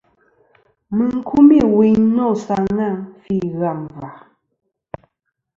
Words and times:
Mɨ 0.95 1.05
n-kumî 1.15 1.59
wuyn 1.75 1.99
nô 2.15 2.27
sa 2.45 2.57
ŋaŋ 2.75 2.95
fî 3.21 3.37
ghâm 3.59 3.79
và.. 3.95 4.09